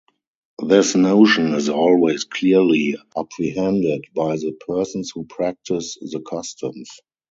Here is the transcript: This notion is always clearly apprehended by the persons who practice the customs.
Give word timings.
This 0.67 0.95
notion 0.95 1.53
is 1.53 1.69
always 1.69 2.23
clearly 2.23 2.95
apprehended 3.15 4.05
by 4.15 4.37
the 4.37 4.57
persons 4.67 5.11
who 5.13 5.25
practice 5.25 5.95
the 6.01 6.23
customs. 6.27 6.89